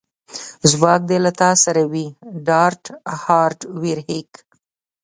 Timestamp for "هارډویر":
3.23-3.97